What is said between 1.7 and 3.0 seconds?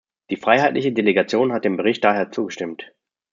Bericht daher zugestimmt.